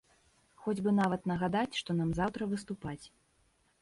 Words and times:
Хоць 0.63 0.81
бы 0.87 0.93
нават 0.99 1.29
нагадаць, 1.31 1.77
што 1.81 1.99
нам 1.99 2.09
заўтра 2.21 2.51
выступаць. 2.55 3.01